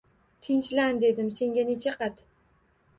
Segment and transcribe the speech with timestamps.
[0.47, 2.29] Tinchlan, dedim senga necha qat.